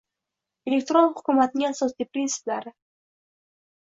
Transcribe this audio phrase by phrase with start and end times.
[0.69, 2.73] Elektron hukumatning asosiy prinsiplari